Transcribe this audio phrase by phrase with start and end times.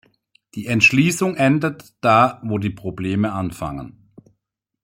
[0.55, 4.11] Die Entschließung endet da, wo die Probleme anfangen.